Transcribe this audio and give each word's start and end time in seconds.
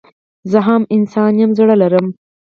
زه 0.51 0.59
هم 0.67 0.81
انسان 0.95 1.33
يم 1.41 1.51
زړه 1.57 1.75
لرم 1.81 2.07